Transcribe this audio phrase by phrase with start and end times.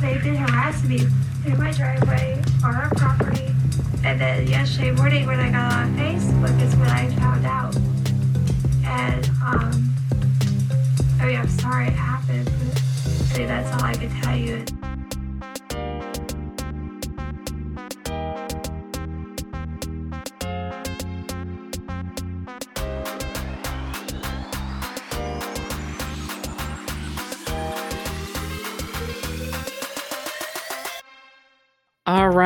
[0.00, 1.00] they did harass me
[1.44, 3.54] in my driveway on our property.
[4.02, 7.76] And then yesterday morning when I got on Facebook is when I found out.
[8.84, 9.94] And um
[11.20, 14.79] I mean I'm sorry it happened, but I mean that's all I can tell you.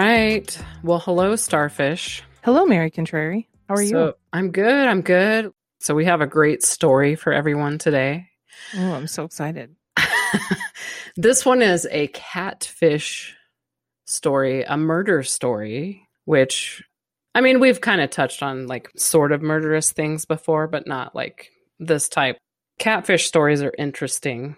[0.05, 0.59] Right.
[0.83, 2.23] Well, hello, Starfish.
[2.43, 3.49] Hello, Mary Contrary.
[3.69, 4.15] How are you?
[4.33, 4.89] I'm good.
[4.89, 5.53] I'm good.
[5.81, 8.29] So, we have a great story for everyone today.
[8.77, 9.75] Oh, I'm so excited.
[11.17, 13.35] this one is a catfish
[14.07, 16.83] story, a murder story, which,
[17.35, 21.15] I mean, we've kind of touched on like sort of murderous things before, but not
[21.15, 22.37] like this type.
[22.79, 24.57] Catfish stories are interesting.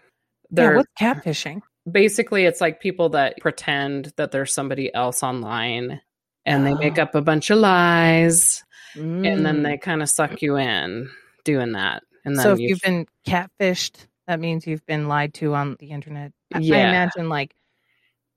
[0.51, 1.61] Yeah, They're what's catfishing?
[1.91, 6.01] Basically it's like people that pretend that there's somebody else online
[6.45, 7.03] and they make Oh.
[7.03, 8.63] up a bunch of lies
[8.95, 9.63] and then Mm.
[9.65, 11.09] they kind of suck you in
[11.45, 15.33] doing that and then so if you you've been catfished, that means you've been lied
[15.35, 16.33] to on the internet.
[16.53, 17.55] I- I imagine like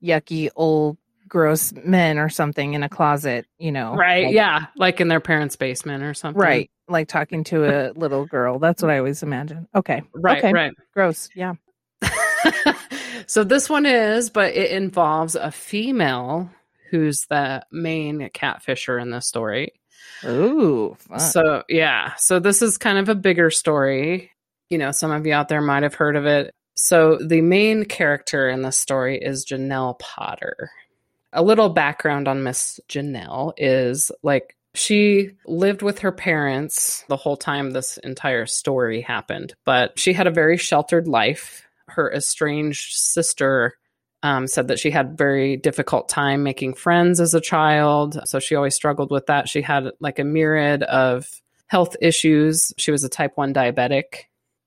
[0.02, 0.96] yucky old
[1.28, 3.94] gross men or something in a closet, you know.
[3.96, 6.70] right like- yeah like in their parents basement or something Right.
[6.88, 8.58] Like talking to a little girl.
[8.58, 9.68] That's what I always imagine.
[9.74, 10.02] Okay.
[10.14, 10.52] right Okay.
[10.52, 11.28] right Gross.
[11.36, 11.54] Yeah.
[13.26, 16.50] so this one is but it involves a female
[16.90, 19.72] who's the main catfisher in the story
[20.24, 20.96] Ooh.
[20.98, 21.20] Fun.
[21.20, 22.14] So, yeah.
[22.16, 24.30] So, this is kind of a bigger story.
[24.68, 26.54] You know, some of you out there might have heard of it.
[26.74, 30.70] So, the main character in the story is Janelle Potter.
[31.32, 37.36] A little background on Miss Janelle is like she lived with her parents the whole
[37.36, 41.66] time this entire story happened, but she had a very sheltered life.
[41.90, 43.74] Her estranged sister
[44.22, 48.20] um, said that she had very difficult time making friends as a child.
[48.24, 49.48] So she always struggled with that.
[49.48, 51.28] She had like a myriad of
[51.66, 52.72] health issues.
[52.76, 54.24] She was a type 1 diabetic.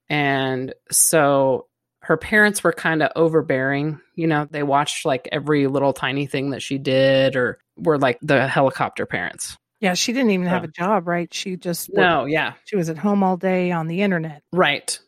[0.08, 1.66] And so
[2.04, 4.00] her parents were kind of overbearing.
[4.14, 8.18] You know they watched like every little tiny thing that she did or were like
[8.22, 9.56] the helicopter parents.
[9.80, 11.32] Yeah, she didn't even have a job, right?
[11.32, 12.54] She just no yeah.
[12.64, 14.42] She was at home all day on the internet.
[14.52, 14.98] right.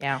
[0.00, 0.20] Yeah.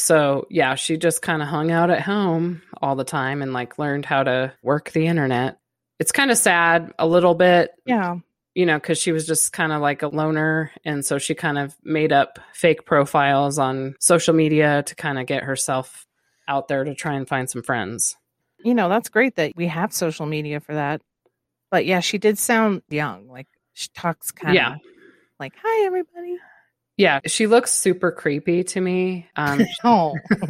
[0.00, 3.78] So yeah she just kind of hung out at home all the time and like
[3.78, 5.58] learned how to work the internet
[5.98, 8.16] it's kind of sad a little bit Yeah.
[8.54, 10.72] you know, because she was just kind of like a loner.
[10.84, 15.26] And so she kind of made up fake profiles on social media to kind of
[15.26, 16.06] get herself
[16.48, 18.16] out there to try and find some friends.
[18.64, 21.00] you know that's great that we have social media for that
[21.70, 24.76] but yeah she did sound young like she talks kind of Yeah.
[25.38, 26.36] like hi everybody
[27.00, 27.20] Yeah.
[27.26, 29.26] She looks super creepy to me.
[29.36, 30.14] Um, oh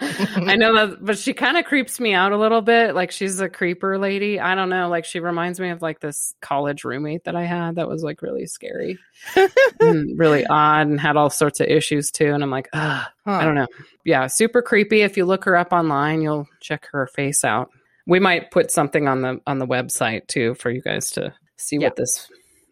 [0.00, 2.94] I know that, but she kind of creeps me out a little bit.
[2.94, 4.40] Like she's a creeper lady.
[4.40, 4.88] I don't know.
[4.88, 8.22] Like she reminds me of like this college roommate that I had that was like
[8.22, 8.98] really scary
[9.80, 12.32] and really odd and had all sorts of issues too.
[12.32, 13.10] And I'm like, ah.
[13.26, 13.68] I don't know.
[14.04, 15.00] Yeah, super creepy.
[15.00, 17.70] If you look her up online, you'll check her face out.
[18.06, 21.76] We might put something on the on the website too for you guys to see
[21.76, 21.86] Yeah.
[21.88, 22.28] what this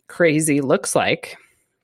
[0.09, 1.37] crazy looks like.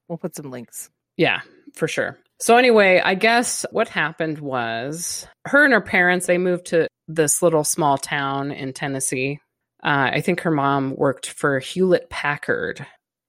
[0.08, 1.40] we'll put some links Yeah,
[1.74, 2.16] for sure.
[2.40, 7.42] So anyway, I guess what happened was her and her parents they moved to this
[7.42, 9.40] little small town in Tennessee.
[9.82, 12.86] Uh, I think her mom worked for Hewlett Packard,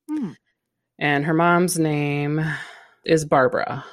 [0.08, 0.32] Hmm.
[1.00, 2.42] and her mom's name
[3.06, 3.84] is Barbara.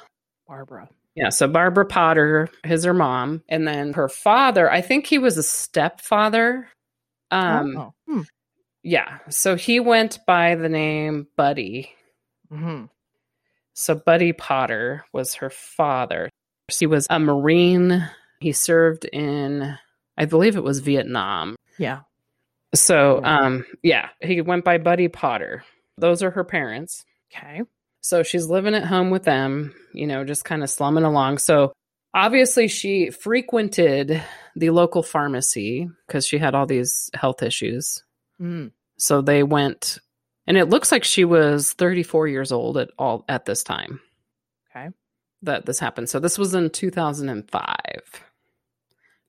[0.47, 4.71] barbara Yeah, so Barbara Potter is her mom, and then her father.
[4.71, 6.67] I think he was a stepfather.
[7.31, 7.93] Um, oh.
[8.07, 8.21] hmm.
[8.83, 11.91] yeah, so he went by the name Buddy.
[12.49, 12.85] hmm
[13.79, 16.29] So Buddy Potter was her father.
[16.67, 18.09] He was a Marine.
[18.39, 19.77] He served in,
[20.17, 21.55] I believe it was Vietnam.
[21.77, 21.99] yeah
[22.73, 23.37] So, Yeah.
[23.39, 25.63] um, yeah, he went by Buddy Potter.
[25.99, 27.05] Those are her parents.
[27.31, 27.61] okay
[28.01, 31.37] So she's living at home with them, you know, just kind of slumming along.
[31.37, 31.71] So
[32.15, 34.23] obviously she frequented
[34.55, 38.03] the local pharmacy because she had all these health issues.
[38.41, 38.71] mm.
[38.97, 39.99] So they went
[40.47, 43.99] and it looks like she was 34 years old at all at this time
[44.69, 44.89] okay
[45.41, 46.09] that this happened.
[46.09, 47.75] So this was in 2005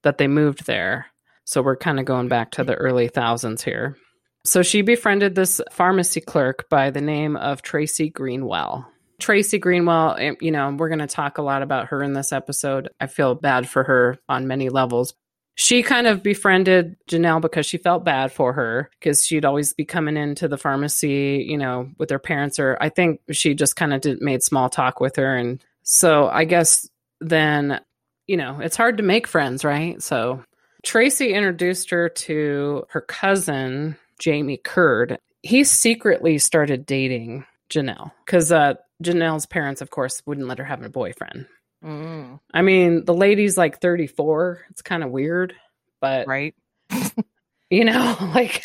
[0.02, 1.06] that they moved there.
[1.44, 3.96] So we're kind of going back to the early thousands here.
[4.44, 8.86] So she befriended this pharmacy clerk by the name of Tracy Greenwell.
[9.18, 12.32] Tracy Greenwell, eh, you know, we're going to talk a lot about her in this
[12.32, 12.88] episode.
[13.00, 15.14] I feel bad for her on many levels.
[15.60, 19.84] She kind of befriended Janelle because she felt bad for her because she'd always be
[19.84, 23.92] coming into the pharmacy, you know, with her parents, or I think she just kind
[23.92, 25.34] of did, made small talk with her.
[25.34, 26.88] And so I guess
[27.20, 27.80] then,
[28.28, 30.00] you know, it's hard to make friends, right?
[30.00, 30.44] So
[30.84, 35.18] Tracy introduced her to her cousin, Jamie Curd.
[35.42, 40.84] He secretly started dating Janelle because uh, Janelle's parents, of course, wouldn't let her have
[40.84, 41.46] a boyfriend.
[41.84, 44.66] Mm, I mean, the lady's like 34.
[44.70, 45.54] It's kind of weird,
[46.00, 46.54] but right.
[47.70, 48.64] you know, like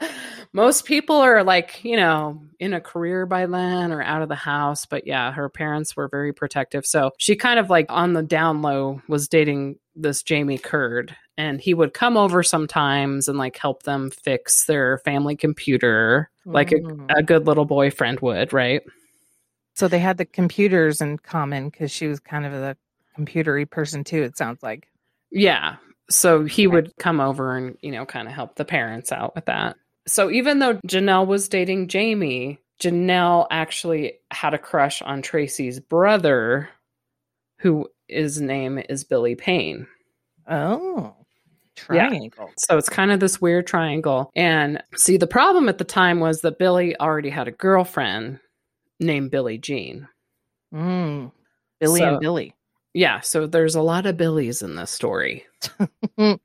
[0.52, 4.34] most people are like, you know, in a career by then or out of the
[4.36, 4.86] house.
[4.86, 6.86] But yeah, her parents were very protective.
[6.86, 11.16] So she kind of like on the down low was dating this Jamie Curd.
[11.36, 16.70] And he would come over sometimes and like help them fix their family computer, like
[16.70, 17.10] Mm.
[17.10, 18.82] a, a good little boyfriend would, right?
[19.74, 22.76] So they had the computers in common because she was kind of a
[23.18, 24.22] computery person too.
[24.22, 24.88] It sounds like.
[25.30, 25.76] Yeah.
[26.10, 26.74] So he Okay.
[26.74, 29.76] would come over and, you know, kind of help the parents out with that.
[30.06, 36.68] So even though Janelle was dating Jamie, Janelle actually had a crush on Tracy's brother,
[37.58, 39.86] who his name is Billy Payne.
[40.48, 41.14] Oh,
[41.90, 42.08] Yeah.
[42.08, 42.50] triangle.
[42.58, 44.30] So it's kind of this weird triangle.
[44.36, 48.38] And see, the problem at the time was that Billy already had a girlfriend
[49.00, 50.08] named Billie Jean.
[50.72, 51.32] Mm.
[51.80, 52.54] Billy So- and Billy.
[52.92, 53.20] Yeah.
[53.20, 55.44] So there's a lot of Billies in this story.
[55.60, 55.88] So,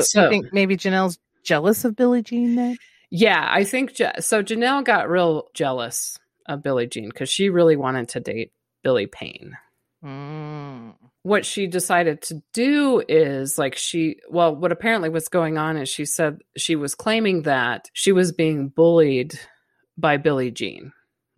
[0.00, 2.78] So- you think maybe Janelle's jealous of Billie Jean then?
[3.10, 4.42] Yeah, I think Ja- so.
[4.42, 9.56] Janelle got real jealous of Billie Jean because she really wanted to date Billy Payne.
[10.02, 10.94] Mm.
[11.22, 15.88] What she decided to do is like she, well, what apparently was going on is
[15.90, 19.38] she said she was claiming that she was being bullied
[19.98, 20.92] by Billie Jean.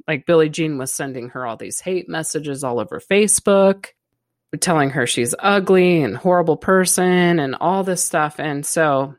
[0.06, 3.86] Like Billie Jean was sending her all these hate messages all over Facebook,
[4.60, 8.38] telling her she's ugly and horrible person and all this stuff.
[8.38, 9.14] And so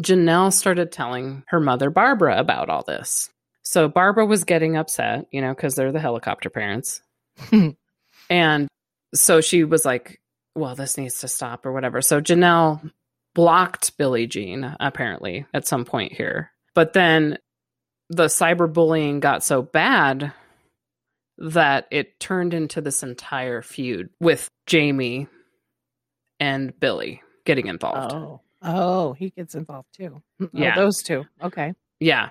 [0.00, 3.30] Janelle started telling her mother Barbara about all this.
[3.62, 7.02] So Barbara was getting upset, you know, because they're the helicopter parents.
[8.30, 8.68] and
[9.14, 10.20] so she was like,
[10.54, 12.00] well, this needs to stop or whatever.
[12.02, 12.90] So Janelle
[13.34, 16.50] blocked Billie Jean, apparently, at some point here.
[16.74, 17.38] But then
[18.10, 20.32] the cyberbullying got so bad
[21.38, 25.26] that it turned into this entire feud with Jamie
[26.38, 28.12] and Billy getting involved.
[28.12, 28.40] Oh.
[28.62, 30.22] Oh, he gets involved too.
[30.40, 30.74] Oh, Yeah.
[30.76, 31.24] those two.
[31.42, 31.72] Okay.
[31.98, 32.28] Yeah.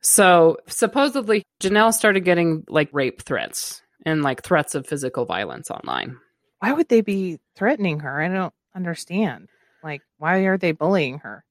[0.00, 6.16] So supposedly Janelle started getting like rape threats and like threats of physical violence online.
[6.60, 8.22] Why would they be threatening her?
[8.22, 9.48] I don't understand.
[9.84, 11.44] Like, why are they bullying her?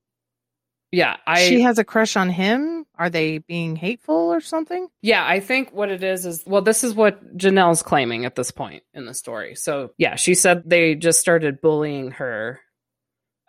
[0.91, 2.85] Yeah, I she has a crush on him.
[2.97, 4.87] Are they being hateful or something?
[5.01, 8.51] yeah, I think what it is is well, this is what Janelle's claiming at this
[8.51, 9.55] point in the story.
[9.55, 12.59] So yeah, she said they just started bullying her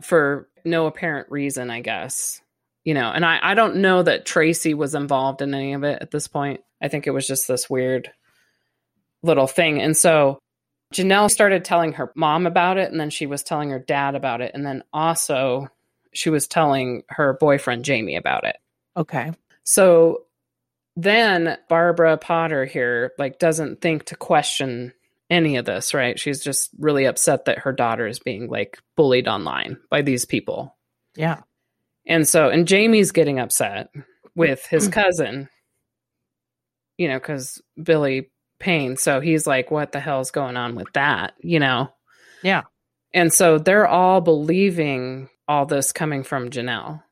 [0.02, 2.40] for no apparent reason, I guess.
[2.84, 5.98] You know, and I, I don't know that Tracy was involved in any of it
[6.00, 6.60] at this point.
[6.80, 8.10] I think it was just this weird
[9.22, 9.80] little thing.
[9.80, 10.40] And so
[10.92, 14.40] Janelle started telling her mom about it, and then she was telling her dad about
[14.40, 15.68] it, and then also
[16.12, 18.56] she was telling her boyfriend Jamie about it.
[18.96, 19.32] Okay.
[19.64, 20.24] So
[20.96, 24.92] then Barbara Potter here like doesn't think to question
[25.30, 26.18] any of this, right?
[26.18, 30.76] She's just really upset that her daughter is being like bullied online by these people.
[31.16, 31.40] Yeah.
[32.06, 33.88] And so and Jamie's getting upset
[34.34, 35.48] with his cousin,
[36.98, 38.96] you know, cuz Billy Payne.
[38.96, 41.92] So he's like what the hell's going on with that, you know?
[42.42, 42.62] Yeah.
[43.14, 47.02] And so they're all believing all this coming from Janelle.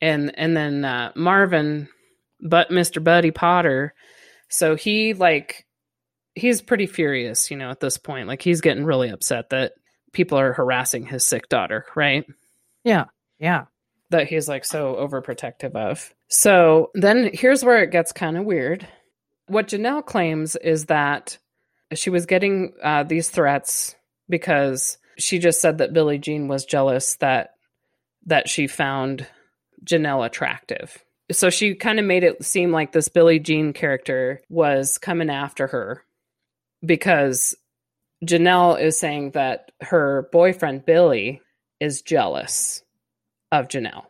[0.00, 1.88] And and then uh, Marvin,
[2.40, 3.02] but Mr.
[3.02, 3.94] Buddy Potter,
[4.48, 5.66] so he like
[6.34, 8.28] he's pretty furious, you know, at this point.
[8.28, 9.72] Like he's getting really upset that
[10.12, 12.24] people are harassing his sick daughter, right?
[12.84, 13.06] Yeah.
[13.38, 13.64] Yeah.
[14.10, 16.14] That he's like so overprotective of.
[16.28, 18.86] So then here's where it gets kind of weird.
[19.46, 21.38] What Janelle claims is that
[21.94, 23.96] she was getting uh, these threats
[24.28, 27.54] because she just said that Billie Jean was jealous that
[28.26, 29.26] that she found
[29.84, 31.04] Janelle attractive.
[31.30, 35.66] So she kind of made it seem like this Billie Jean character was coming after
[35.66, 36.04] her
[36.84, 37.54] because
[38.24, 41.40] Janelle is saying that her boyfriend Billy
[41.80, 42.82] is jealous
[43.52, 44.06] of Janelle.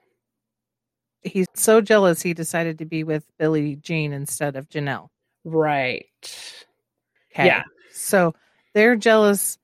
[1.23, 5.09] He's so jealous he decided to be with Billie Jean instead of Janelle.
[5.45, 6.07] Right.
[7.33, 7.47] Okay.
[7.47, 7.65] Yeah.
[7.93, 8.35] So
[8.75, 9.59] they're jealous.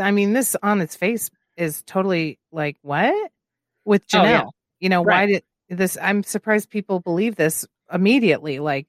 [0.00, 3.14] I mean, this on its face is totally like what
[3.84, 4.24] with Oh, Janelle.
[4.24, 4.44] yeah.
[4.80, 5.96] You know why did this?
[6.00, 8.58] I'm surprised people believe this immediately.
[8.58, 8.86] Like,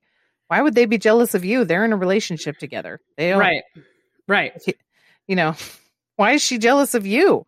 [0.48, 1.66] why would they be jealous of you?
[1.66, 3.00] They're in a relationship together.
[3.18, 3.40] They don't.
[3.40, 3.64] Right.
[4.28, 4.62] Right.
[5.28, 5.56] You know,
[6.16, 7.46] why is she jealous of you?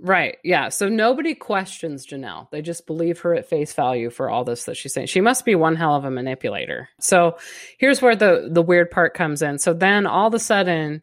[0.00, 0.36] Right.
[0.44, 0.68] Yeah.
[0.68, 2.50] So nobody questions Janelle.
[2.50, 5.06] They just believe her at face value for all this that she's saying.
[5.06, 6.88] She must be one hell of a manipulator.
[7.00, 7.38] So
[7.78, 9.58] here's where the the weird part comes in.
[9.58, 11.02] So then all of a sudden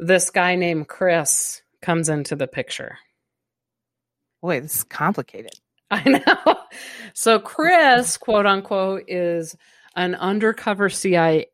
[0.00, 2.98] this guy named Chris comes into the picture.
[4.40, 5.52] Boy, this is complicated.
[5.90, 6.56] I know.
[7.14, 9.54] So Chris, quote unquote, is
[9.94, 11.46] an undercover CIA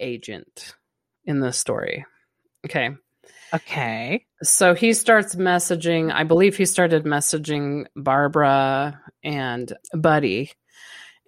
[0.00, 0.74] agent
[1.24, 2.04] in this story.
[2.66, 2.90] Okay.
[3.52, 4.26] Okay.
[4.42, 10.50] So he starts messaging, I believe he started messaging Barbara and Buddy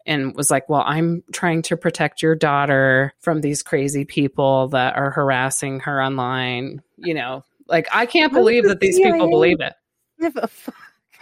[0.06, 4.96] and was like, Well, I'm trying to protect your daughter from these crazy people that
[4.96, 6.82] are harassing her online.
[6.96, 9.75] You know, like I can't believe that these people believe it.
[10.20, 10.75] Give a fuck.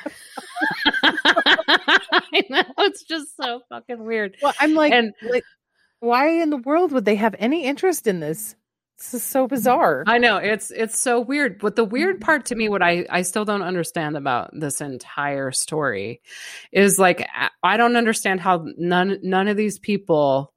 [1.03, 4.37] I know it's just so fucking weird.
[4.43, 5.45] Well, I'm like, And- like,
[6.01, 8.55] why in the world would they have any interest in this?
[8.99, 10.05] This is so bizarre.
[10.07, 11.59] I know it's it's so weird.
[11.59, 15.51] But the weird part to me, what I I still don't understand about this entire
[15.51, 16.23] story,
[16.73, 17.27] is like
[17.63, 20.53] I- don't understand how none none of these people,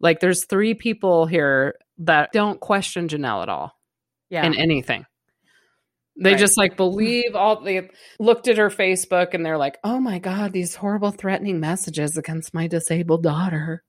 [0.00, 3.72] like there's three people here that don't question Janelle at all
[4.28, 4.44] yeah.
[4.44, 5.06] in anything.
[6.20, 6.38] They Right.
[6.38, 10.52] just like believe all they looked at her Facebook and they're like, oh my God,
[10.52, 13.82] these horrible threatening messages against my disabled daughter.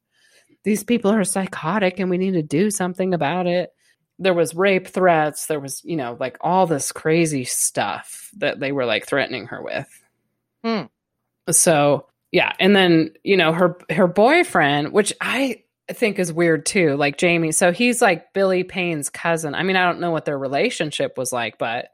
[0.63, 3.71] These people are psychotic and we need to do something about it.
[4.19, 5.47] There was rape threats.
[5.47, 9.63] There was, you know, like all this crazy stuff that they were like threatening her
[9.63, 9.87] with.
[10.63, 10.83] Hmm.
[11.51, 12.53] So yeah.
[12.59, 17.51] And then, you know, her her boyfriend, which I think is weird too, like Jamie.
[17.51, 19.55] So he's like Billy Payne's cousin.
[19.55, 21.87] I mean, I don't know what their relationship was like, but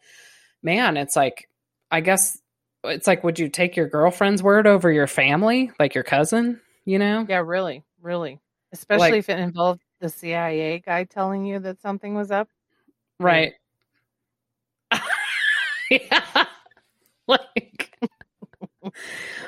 [0.62, 1.48] man, it's like
[1.92, 2.38] I guess
[2.84, 7.00] it's like would you take your girlfriend's word over your family, like your cousin, you
[7.00, 7.26] know?
[7.30, 8.40] yeah, really, really.
[8.74, 12.48] Especially Like- if it involved the CIA guy telling you that something was up.
[13.20, 13.54] Right.
[15.90, 16.46] yeah.
[17.28, 17.98] like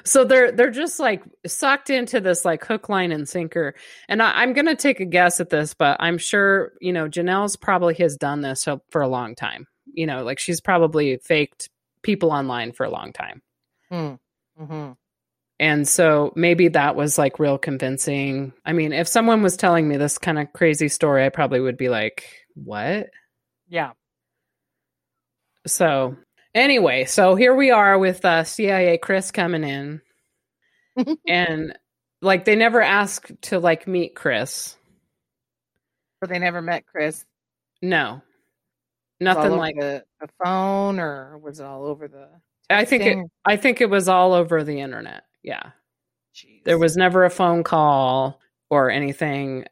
[0.04, 3.76] so they're they're just like sucked into this like hook line and sinker
[4.10, 7.56] and I, i'm gonna take a guess at this but i'm sure you know janelle's
[7.56, 11.70] probably has done this for a long time you know like she's probably faked
[12.02, 13.44] people online for a long time
[13.92, 14.14] Hmm.
[14.58, 14.92] hmm
[15.60, 19.98] and so maybe that was like real convincing i mean if someone was telling me
[19.98, 22.26] this kind of crazy story i probably would be like
[22.64, 23.10] what
[23.70, 23.92] Yeah.
[25.66, 26.16] So
[26.56, 30.02] anyway, so here we are with uh, CIA Chris coming in,
[31.28, 31.78] and
[32.22, 34.76] like they never asked to like meet Chris.
[36.20, 37.26] But they never met Chris.
[37.82, 38.22] No,
[39.20, 39.76] nothing like.
[39.76, 42.30] the, the phone, or was it all over the?
[42.70, 43.18] I think it.
[43.46, 45.24] I think it was all over the internet.
[45.48, 45.72] Yeah,
[46.36, 46.66] Jeez.
[46.66, 49.64] there was never a phone call or anything.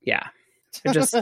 [0.00, 0.26] Yeah,
[0.86, 1.14] it just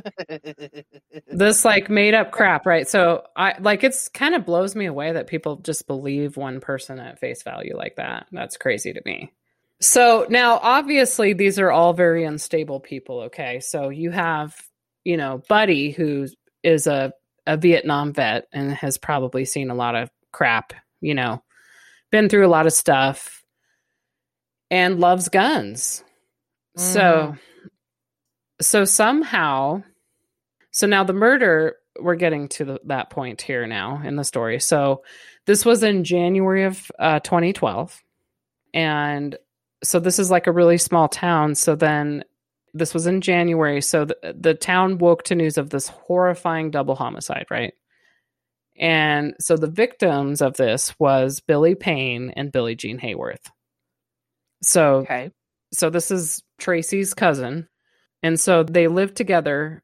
[1.27, 2.87] this like made up crap, right?
[2.87, 7.01] So I like it's kind of blows me away that people just believe one person
[7.01, 8.27] at face value like that.
[8.31, 9.33] That's crazy to me.
[9.81, 13.59] So now obviously these are all very unstable people, okay?
[13.59, 14.55] So you have,
[15.03, 16.29] you know, Buddy who
[16.63, 17.13] is a
[17.49, 21.43] a Vietnam vet and has probably seen a lot of crap, you know,
[22.13, 23.36] been through a lot of stuff
[24.71, 26.03] and loves guns.
[26.77, 27.37] So
[28.61, 29.83] so somehow
[30.71, 34.61] so now the murder we're getting to the, that point here now in the story.
[34.61, 35.03] So
[35.47, 38.03] this was in january of uh, 2012
[38.75, 39.37] and
[39.83, 41.55] so this is like a really small town.
[41.55, 42.25] So then
[42.75, 43.81] this was in january.
[43.81, 47.73] So the, the town woke to news of this horrifying double homicide right?
[48.79, 53.51] And so the victims of this was billy payne and Billie jean hayworth
[54.63, 55.31] so okay.
[55.73, 57.69] so this is Tracy's cousin.
[58.23, 59.83] And so they lived together.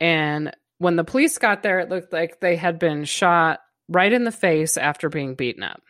[0.00, 4.24] And when the police got there, it looked like they had been shot right in
[4.24, 5.80] the face after being beaten up.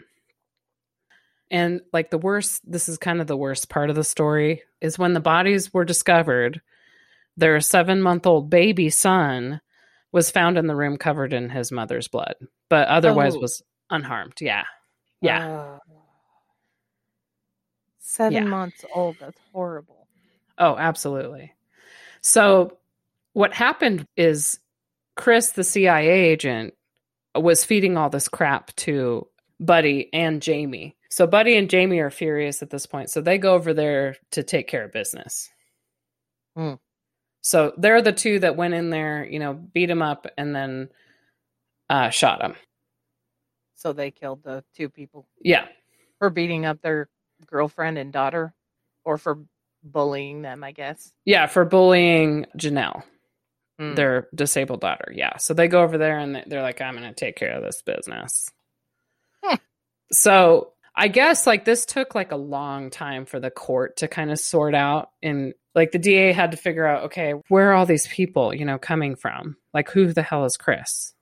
[1.50, 4.98] And like the worst, this is kind of the worst part of the story is
[4.98, 6.60] when the bodies were discovered,
[7.36, 9.60] their seven month old baby son
[10.12, 12.34] was found in the room covered in his mother's blood,
[12.68, 13.40] but otherwise Oh.
[13.40, 14.34] was unharmed.
[14.40, 14.64] Yeah.
[15.20, 15.48] Yeah.
[15.48, 15.78] Uh,
[18.16, 18.44] seven Yeah.
[18.44, 19.16] months old.
[19.20, 20.06] That's horrible.
[20.58, 21.52] Oh, absolutely.
[22.22, 22.78] So,
[23.34, 24.58] what happened is
[25.16, 26.74] Chris, the CIA agent,
[27.34, 29.28] was feeding all this crap to
[29.60, 30.96] Buddy and Jamie.
[31.10, 33.10] So, Buddy and Jamie are furious at this point.
[33.10, 35.50] So, they go over there to take care of business.
[36.56, 36.74] Hmm.
[37.42, 40.88] So, they're the two that went in there, you know, beat him up and then
[41.90, 42.56] uh, shot him.
[43.76, 45.68] So they killed the two people Yeah.
[46.18, 47.08] for beating up their
[47.46, 48.54] girlfriend and daughter,
[49.04, 49.40] or for
[49.82, 50.64] bullying them.
[50.64, 51.12] I guess.
[51.24, 51.46] Yeah.
[51.46, 53.02] For bullying Janelle.
[53.78, 53.92] Hmm.
[53.94, 55.12] their disabled daughter.
[55.14, 55.36] Yeah.
[55.36, 57.82] So they go over there and they're like, I'm going to take care of this
[57.82, 58.50] business.
[59.44, 59.56] Hmm.
[60.10, 64.30] So I guess like this took like a long time for the court to kind
[64.30, 65.10] of sort out.
[65.22, 68.64] And like the DA had to figure out, okay, where are all these people, you
[68.64, 69.58] know, coming from?
[69.74, 71.12] Like, who the hell is Chris?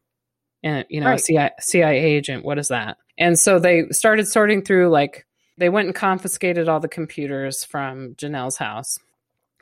[0.62, 1.20] And you know, Right.
[1.20, 2.98] CIA, CIA agent, what is that?
[3.18, 8.14] And so they started sorting through like they went and confiscated all the computers from
[8.14, 8.98] Janelle's house.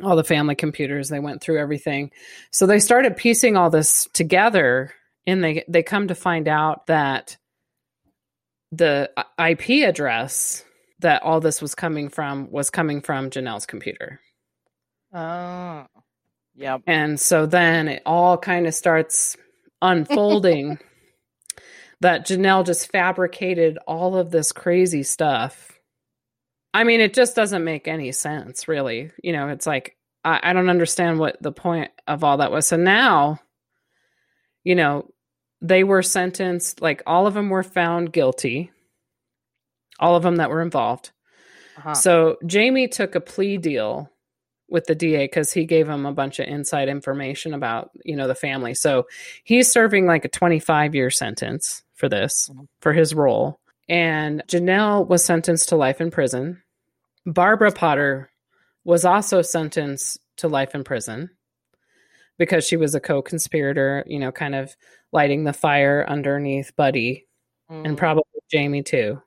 [0.02, 2.10] All the family computers, they went through everything.
[2.50, 4.92] So they started piecing all this together
[5.26, 7.36] and they they come to find out that
[8.72, 10.64] the uh, IP address
[11.00, 14.20] that all this was coming from was coming from Janelle's computer.
[15.12, 15.86] Oh.
[16.54, 16.82] Yep.
[16.86, 19.36] And so then it all kind of starts
[19.80, 20.78] unfolding
[22.00, 25.71] that Janelle just fabricated all of this crazy stuff.
[26.74, 29.10] I mean, it just doesn't make any sense, really.
[29.22, 32.66] You know, it's like, I, I don't understand what the point of all that was.
[32.66, 33.40] So now,
[34.64, 35.10] you know,
[35.60, 38.70] they were sentenced, like all of them were found guilty,
[40.00, 41.10] all of them that were involved.
[41.78, 41.94] Uh-huh.
[41.94, 44.10] So Jamie took a plea deal
[44.68, 48.26] with the DA because he gave him a bunch of inside information about, you know,
[48.26, 48.74] the family.
[48.74, 49.06] So
[49.44, 52.68] he's serving like a 25 year sentence for this, Mhm.
[52.80, 53.60] for his role.
[53.88, 56.61] And Janelle was sentenced to life in prison.
[57.26, 58.30] Barbara Potter
[58.84, 61.30] was also sentenced to life in prison
[62.38, 64.74] because she was a co conspirator, you know, kind of
[65.12, 67.26] lighting the fire underneath Buddy
[67.68, 69.22] and Mm, probably Jamie too.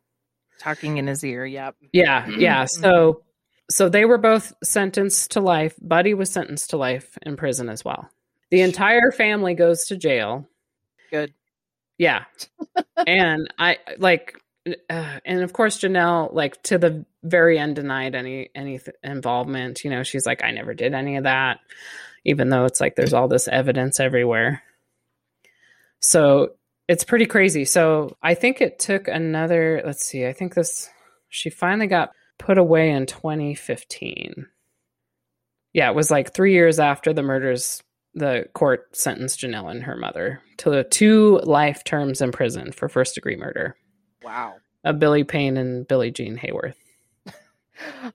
[0.60, 1.46] talking in his ear.
[1.46, 1.76] Yep.
[1.94, 2.64] Yeah, yeah.
[2.66, 2.70] Mhm.
[2.82, 3.24] So
[3.70, 5.76] so they were both sentenced to life.
[5.82, 8.10] Buddy was sentenced to life in prison as well.
[8.52, 10.48] The entire family goes to jail.
[11.10, 11.34] Good.
[11.98, 12.26] Yeah.
[13.08, 14.40] and I like
[14.90, 19.84] uh, and of course Janelle like to the very end denied any any th- involvement,
[19.84, 21.60] you know, she's like I never did any of that
[22.26, 24.64] even though it's like there's all this evidence everywhere.
[26.00, 26.54] So
[26.88, 27.66] it's pretty crazy.
[27.66, 30.90] So I think it took another, let's see, I think this,
[31.30, 34.48] she finally got put away in 2015.
[35.74, 39.96] Yeah, it was like three years after the murders, the court sentenced Janelle and her
[39.96, 43.76] mother to two life terms in prison for first degree murder
[44.24, 44.56] Wow.
[44.84, 46.76] of Billy Payne and Billie Jean Hayworth.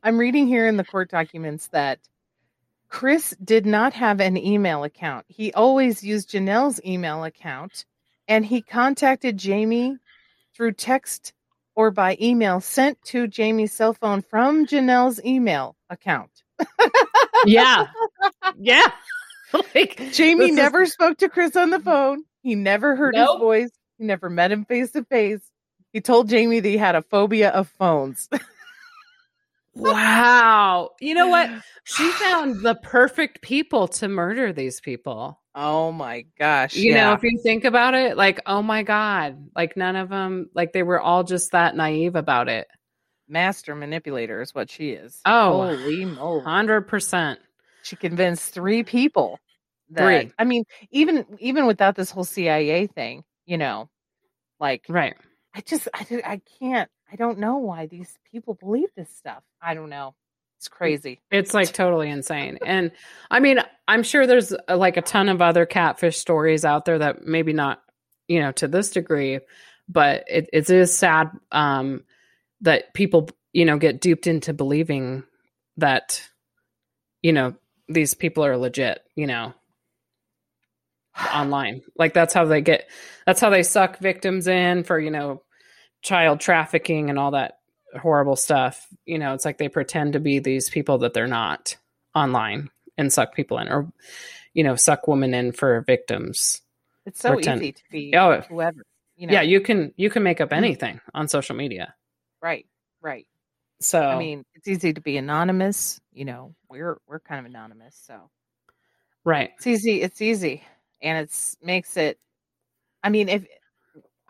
[0.03, 1.99] I'm reading here in the court documents that
[2.89, 5.27] Chris did not have an email account.
[5.29, 7.85] He always used Janelle's email account
[8.29, 9.97] and he contacted Jamie
[10.55, 11.33] through text
[11.77, 16.31] or by email sent to Jamie's cell phone from Janelle's email account.
[17.47, 17.87] Yeah.
[18.59, 18.87] yeah.
[19.75, 22.25] like Jamie this is- never spoke to Chris on the phone.
[22.43, 23.37] He never heard Nope.
[23.37, 23.71] his voice.
[23.99, 25.41] He never met him face to face.
[25.93, 28.29] He told Jamie that he had a phobia of phones.
[29.75, 30.91] Wow.
[31.01, 31.51] You know what?
[31.85, 35.41] She found the perfect people to murder these people.
[35.57, 36.77] Oh my gosh.
[36.77, 40.51] You know, if you think about it, like, oh my God, like none of them,
[40.55, 42.69] like they were all just that naive about it.
[43.29, 45.21] master manipulator is what she is.
[45.25, 46.43] Oh, holy moly!
[46.45, 47.39] 100%.
[47.83, 49.39] She convinced three people.
[49.91, 50.33] That, Three.
[50.39, 53.91] I mean, even even without this whole CIA thing, you know,
[54.61, 55.15] like Right.
[55.55, 59.43] I just I I can't I don't know why these people believe this stuff.
[59.61, 60.15] I don't know.
[60.59, 61.21] It's crazy.
[61.31, 62.59] It's like totally insane.
[62.67, 62.93] And
[63.31, 66.99] I mean, I'm sure there's uh, like a ton of other catfish stories out there
[66.99, 67.83] that maybe not,
[68.29, 69.41] you know, to this degree,
[69.89, 72.05] but it, it is sad um,
[72.61, 75.25] that people, you know, get duped into believing
[75.79, 76.23] that,
[77.23, 77.55] you know,
[77.89, 79.55] these people are legit, you know,
[81.35, 81.83] online.
[81.97, 82.89] Like that's how they get,
[83.27, 85.43] that's how they suck victims in for, you know,
[86.03, 87.59] child trafficking and all that
[88.01, 88.87] horrible stuff.
[89.07, 91.77] You know, it's like they pretend to be these people that they're not
[92.15, 93.91] online and suck people in or,
[94.55, 96.61] you know, suck women in for victims.
[97.07, 98.83] It's so Pretend- easy to be Oh, whoever.
[99.17, 99.33] You know.
[99.35, 100.65] yeah, you can you can make up mm-hmm.
[100.65, 101.95] anything on social media.
[102.43, 102.67] right.
[103.03, 103.27] Right.
[103.81, 106.01] So I mean, it's easy to be anonymous.
[106.13, 108.29] You know, we're we're kind of anonymous, so
[109.25, 109.51] right.
[109.57, 110.03] it's easy.
[110.03, 110.63] It's easy,
[111.01, 112.19] and it's makes it.
[113.03, 113.47] I mean, if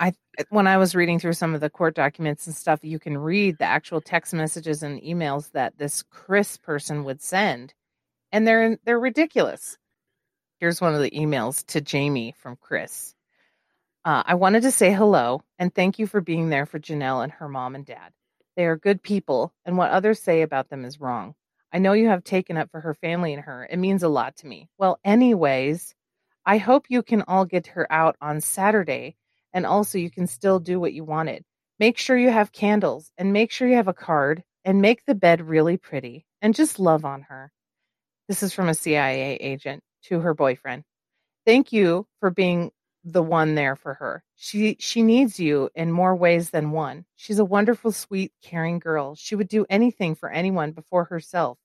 [0.00, 0.14] I
[0.48, 3.58] when I was reading through some of the court documents and stuff, you can read
[3.58, 7.74] the actual text messages and emails that this Chris person would send,
[8.32, 9.76] and they're they're ridiculous.
[10.58, 13.14] Here's one of the emails to Jamie from Chris.
[14.04, 17.32] Uh, I wanted to say hello and thank you for being there for Janelle and
[17.32, 18.12] her mom and dad.
[18.56, 21.34] They are good people, and what others say about them is wrong.
[21.72, 23.68] I know you have taken up for her family and her.
[23.70, 24.68] It means a lot to me.
[24.78, 25.94] Well, anyways,
[26.46, 29.16] I hope you can all get her out on Saturday,
[29.52, 31.44] and also you can still do what you wanted.
[31.78, 35.14] Make sure you have candles, and make sure you have a card, and make the
[35.14, 37.52] bed really pretty, and just love on her.
[38.28, 40.84] This is from a CIA agent to her boyfriend.
[41.46, 42.70] Thank you for being
[43.04, 44.22] the one there for her.
[44.36, 47.04] She she needs you in more ways than one.
[47.16, 49.14] She's a wonderful, sweet, caring girl.
[49.14, 51.58] She would do anything for anyone before herself.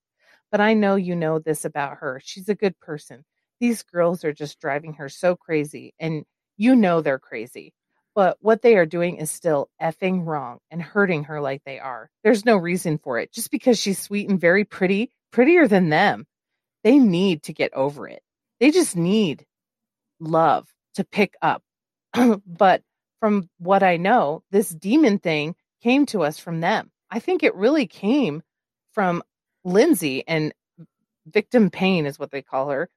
[0.51, 2.21] But I know you know this about her.
[2.23, 3.25] She's a good person.
[3.59, 6.25] These girls are just driving her so crazy and
[6.57, 7.73] you know they're crazy.
[8.15, 12.09] But what they are doing is still effing wrong and hurting her like they are.
[12.23, 13.33] There's no reason for it.
[13.33, 16.25] Just because she's sweet and very pretty, prettier than them,
[16.83, 18.21] they need to get over it.
[18.61, 19.45] They just need
[20.19, 21.61] love to pick up.
[22.47, 22.81] but
[23.19, 26.91] from what I know, this demon thing came to us from them.
[27.11, 28.43] I think it really came
[28.93, 29.23] from
[29.65, 30.53] Lindsay and
[31.25, 32.89] victim Payne is what they call her,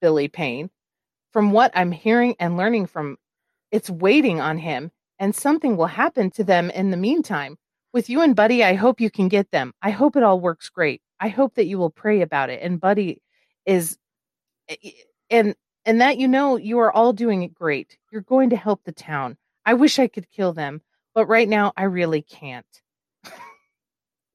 [0.00, 0.70] Billy Payne.
[1.34, 3.16] From what I'm hearing and learning from,
[3.72, 7.58] it's waiting on him, and something will happen to them in the meantime.
[7.92, 9.74] With you and Buddy, I hope you can get them.
[9.82, 11.02] I hope it all works great.
[11.18, 12.62] I hope that you will pray about it.
[12.62, 13.20] And Buddy
[13.66, 13.98] is,
[14.68, 14.90] eh, eh,
[15.28, 17.98] and and that you know you are all doing it great.
[18.12, 19.36] You're going to help the town.
[19.66, 20.82] I wish I could kill them,
[21.16, 22.80] but right now I really can't.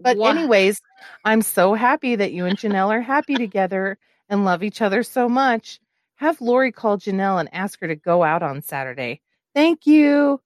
[0.01, 0.81] but anyways,
[1.23, 5.29] I'm so happy that you and Janelle are happy together and love each other so
[5.29, 5.79] much.
[6.19, 9.21] Have Lori call Janelle and ask her to go out on Saturday.
[9.55, 10.41] Thank you.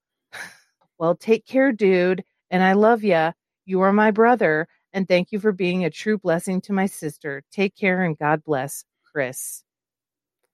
[0.99, 2.23] Well, take care, dude.
[2.51, 3.31] And I love ya.
[3.65, 4.67] You are my brother.
[4.93, 7.41] And thank you for being a true blessing to my sister.
[7.51, 9.63] Take care and God bless, Chris.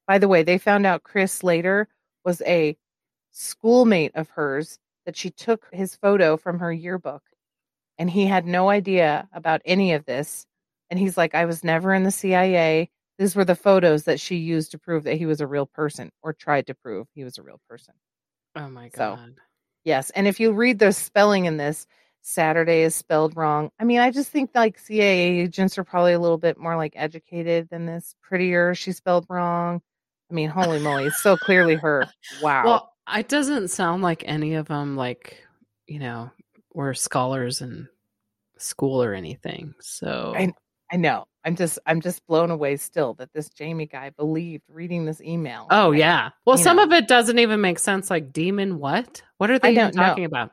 [0.08, 1.90] By the way, they found out Chris later
[2.24, 2.78] was a
[3.32, 7.24] schoolmate of hers that she took his photo from her yearbook.
[7.98, 10.46] And he had no idea about any of this.
[10.90, 12.90] And he's like, I was never in the CIA.
[13.20, 16.10] These were the photos that she used to prove that he was a real person
[16.24, 17.94] or tried to prove he was a real person.
[18.56, 19.34] Oh my God.
[19.36, 19.44] So,
[19.84, 20.10] yes.
[20.12, 21.86] And if you read the spelling in this,
[22.22, 23.72] Saturday is spelled wrong.
[23.78, 26.94] I mean, I just think like CIA agents are probably a little bit more like
[26.96, 28.16] educated than this.
[28.22, 29.82] Prettier, she spelled wrong.
[30.32, 32.08] I mean, holy moly, it's so clearly her.
[32.42, 32.64] Wow.
[32.64, 35.44] Well, it doesn't sound like any of them, like,
[35.88, 36.32] you know,
[36.74, 37.90] were scholars in
[38.58, 39.74] school or anything.
[39.82, 40.54] So I,
[40.92, 41.26] I know.
[41.46, 45.68] I'm just, I'm just blown away still that this Jamie guy believed reading this email.
[45.70, 46.30] Oh yeah.
[46.46, 46.84] Well, some know.
[46.84, 48.10] of it doesn't even make sense.
[48.10, 49.22] Like demon, what?
[49.38, 50.28] What are they talking know.
[50.28, 50.52] about?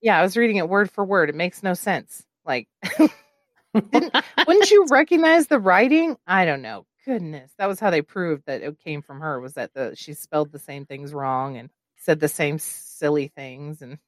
[0.00, 1.28] Yeah, I was reading it word for word.
[1.28, 2.24] It makes no sense.
[2.44, 2.68] Like,
[3.74, 6.16] wouldn't you recognize the writing?
[6.26, 9.40] I don't know goodness, that was how they proved that it came from her.
[9.40, 13.80] Was that the she spelled the same things wrong and said the same silly things
[13.80, 13.98] and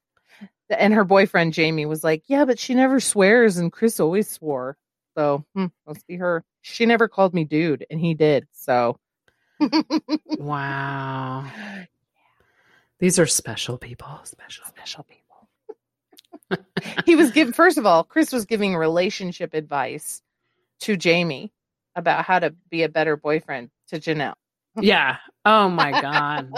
[0.69, 4.77] and her boyfriend Jamie was like, yeah, but she never swears and Chris always swore.
[5.17, 6.43] So hmm, must be her.
[6.61, 8.47] She never called me dude, and he did.
[8.53, 8.97] So
[10.37, 11.45] wow,
[12.99, 14.19] these are special people.
[14.23, 16.61] Special, special people.
[17.05, 17.53] he was giving.
[17.53, 20.21] First of all, Chris was giving relationship advice
[20.81, 21.51] to Jamie
[21.95, 24.33] about how to be a better boyfriend to Janelle.
[24.81, 25.17] yeah.
[25.45, 26.51] Oh my God.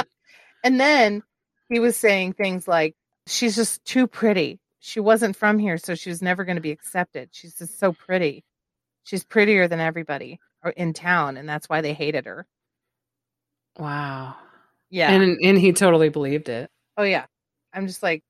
[0.63, 1.23] and then
[1.69, 2.95] he was saying things like,
[3.27, 4.59] she's just too pretty.
[4.85, 7.29] She wasn't from here, so she was never going to be accepted.
[7.31, 8.43] She's just so pretty.
[9.03, 10.41] She's prettier than everybody
[10.75, 12.45] in town, and that's why they hated her.
[13.79, 14.35] Wow.
[14.89, 15.09] Yeah.
[15.09, 16.69] And and he totally believed it.
[16.97, 17.25] Oh yeah.
[17.73, 18.23] I'm just like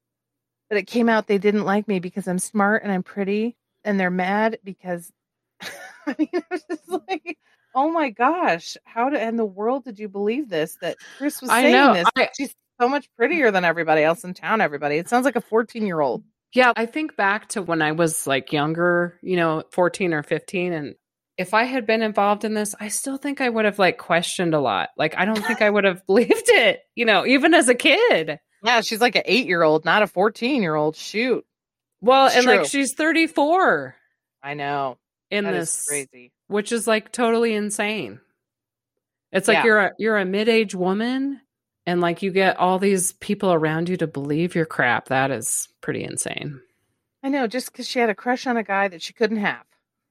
[0.69, 3.99] but it came out they didn't like me because I'm smart and I'm pretty and
[3.99, 5.11] they're mad because
[6.07, 7.37] I mean, it was just like,
[7.73, 10.77] oh my gosh, how to, in the world did you believe this?
[10.81, 11.93] That Chris was saying I know.
[11.93, 12.07] this.
[12.15, 14.61] I, She's so much prettier than everybody else in town.
[14.61, 16.23] Everybody, it sounds like a 14 year old.
[16.53, 20.73] Yeah, I think back to when I was like younger, you know, 14 or 15,
[20.73, 20.95] and
[21.37, 24.53] if I had been involved in this, I still think I would have like questioned
[24.53, 24.89] a lot.
[24.97, 28.39] Like, I don't think I would have believed it, you know, even as a kid.
[28.63, 30.95] Yeah, she's like an eight year old, not a 14 year old.
[30.95, 31.45] Shoot.
[32.01, 32.57] Well, it's and true.
[32.57, 33.95] like she's 34.
[34.43, 34.97] I know
[35.33, 38.19] in that this crazy which is like totally insane
[39.31, 39.65] it's like yeah.
[39.65, 41.41] you're a you're a mid-age woman
[41.85, 45.07] and like you get all these people around you to believe your crap.
[45.07, 46.61] That is pretty insane.
[47.21, 49.63] I know just because she had a crush on a guy that she couldn't have.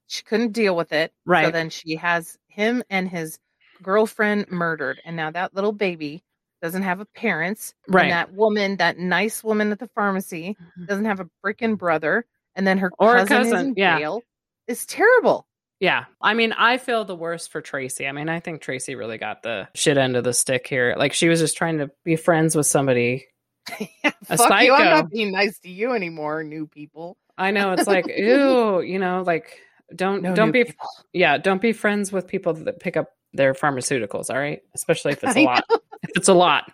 [0.07, 1.13] She couldn't deal with it.
[1.25, 1.47] Right.
[1.47, 3.39] so then she has him and his
[3.83, 5.01] girlfriend murdered.
[5.05, 6.23] And now that little baby
[6.61, 7.75] doesn't have a parents.
[7.89, 8.05] Right.
[8.05, 10.85] and that woman that nice woman at the pharmacy mm-hmm.
[10.87, 12.27] doesn't have a freaking brother.
[12.55, 13.55] And then her or cousin, cousin.
[13.55, 13.99] is in yeah.
[13.99, 14.23] jail.
[14.67, 15.47] Is terrible.
[15.83, 16.05] Yeah.
[16.21, 18.07] I mean, I feel the worst for Tracy.
[18.07, 20.95] I mean, I think Tracy really got the shit end of the stick here.
[20.97, 23.27] Like she was just trying to be friends with somebody.
[23.81, 24.63] yeah, a fuck psycho.
[24.65, 24.73] you.
[24.75, 27.17] I'm not being nice to you anymore, new people.
[27.37, 27.73] I know.
[27.73, 29.59] It's like, ew, you know, like
[29.93, 30.87] don't no don't be people.
[31.13, 34.63] yeah, don't be friends with people that pick up their pharmaceuticals, all right?
[34.77, 35.65] Especially if it's a lot.
[35.69, 36.71] If it's a lot.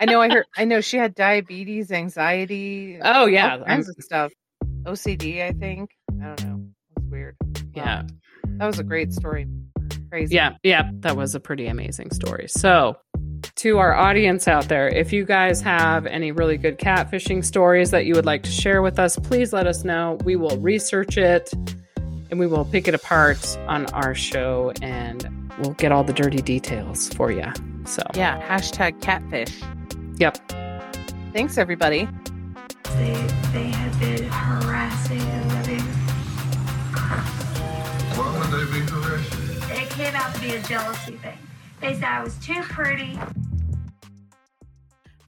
[0.00, 3.94] I know I heard I know she had diabetes, anxiety, oh yeah, all kinds I'm,
[3.96, 4.32] of stuff.
[4.82, 5.90] OCD, I think.
[6.20, 6.64] I don't know
[6.96, 7.36] It's weird.
[7.74, 8.00] Yeah.
[8.00, 8.06] Um,
[8.58, 9.46] that was a great story.
[10.10, 10.34] Crazy.
[10.34, 10.54] Yeah.
[10.62, 10.90] Yeah.
[11.00, 12.46] That was a pretty amazing story.
[12.48, 12.96] So,
[13.56, 18.06] to our audience out there, if you guys have any really good catfishing stories that
[18.06, 20.18] you would like to share with us, please let us know.
[20.24, 21.52] We will research it
[22.30, 26.42] and we will pick it apart on our show and we'll get all the dirty
[26.42, 27.46] details for you.
[27.86, 29.60] So, Yeah, hashtag catfish.
[30.16, 30.36] yep.
[31.32, 32.08] Thanks, everybody.
[32.96, 33.14] They
[33.52, 33.70] they
[40.20, 41.38] out to be a jealousy thing.
[41.80, 43.18] They said I was too pretty.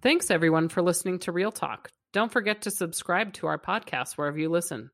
[0.03, 1.89] Thanks, everyone, for listening to Real Talk.
[2.13, 4.91] Don't forget to subscribe to our podcast wherever you listen.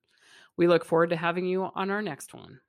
[0.56, 2.60] We look forward to having you on our next one.